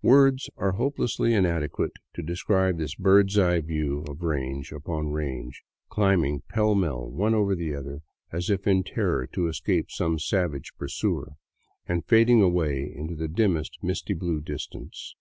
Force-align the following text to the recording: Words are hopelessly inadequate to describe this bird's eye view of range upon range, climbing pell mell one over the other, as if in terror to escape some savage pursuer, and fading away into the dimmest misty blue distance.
Words 0.00 0.48
are 0.56 0.72
hopelessly 0.72 1.34
inadequate 1.34 1.92
to 2.14 2.22
describe 2.22 2.78
this 2.78 2.94
bird's 2.94 3.38
eye 3.38 3.60
view 3.60 4.06
of 4.08 4.22
range 4.22 4.72
upon 4.72 5.10
range, 5.10 5.62
climbing 5.90 6.40
pell 6.48 6.74
mell 6.74 7.10
one 7.10 7.34
over 7.34 7.54
the 7.54 7.74
other, 7.74 8.00
as 8.32 8.48
if 8.48 8.66
in 8.66 8.84
terror 8.84 9.26
to 9.26 9.48
escape 9.48 9.90
some 9.90 10.18
savage 10.18 10.72
pursuer, 10.78 11.32
and 11.86 12.06
fading 12.06 12.40
away 12.40 12.90
into 12.96 13.14
the 13.14 13.28
dimmest 13.28 13.76
misty 13.82 14.14
blue 14.14 14.40
distance. 14.40 15.14